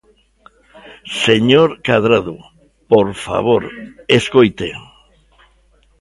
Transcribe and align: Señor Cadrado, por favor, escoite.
Señor 1.25 1.69
Cadrado, 1.87 2.35
por 2.91 3.07
favor, 3.25 3.63
escoite. 4.19 4.67